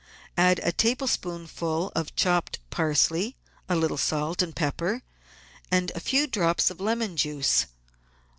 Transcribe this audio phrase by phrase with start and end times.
[0.35, 3.35] Add a tablespoonful of chopped parsley,
[3.69, 5.03] a little salt and pepper,
[5.69, 7.67] and a few drops of lemon juice.